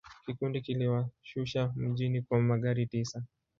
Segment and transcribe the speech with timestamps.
[0.25, 3.23] Kikundi kiliwashusha mjini kwa magari tisa.